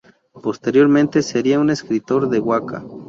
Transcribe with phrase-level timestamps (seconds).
[0.41, 2.83] Posteriormente sería un escritor de waka.